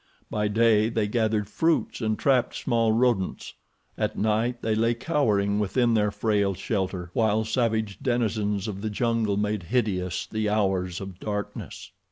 By 0.31 0.47
day 0.47 0.89
they 0.89 1.07
gathered 1.07 1.47
fruits 1.47 2.01
and 2.01 2.17
trapped 2.17 2.55
small 2.55 2.91
rodents; 2.91 3.53
at 3.99 4.17
night 4.17 4.63
they 4.63 4.73
lay 4.73 4.95
cowering 4.95 5.59
within 5.59 5.93
their 5.93 6.09
frail 6.09 6.55
shelter 6.55 7.11
while 7.13 7.45
savage 7.45 7.99
denizens 8.01 8.67
of 8.67 8.81
the 8.81 8.89
jungle 8.89 9.37
made 9.37 9.61
hideous 9.61 10.25
the 10.25 10.49
hours 10.49 11.01
of 11.01 11.19
darkness. 11.19 11.91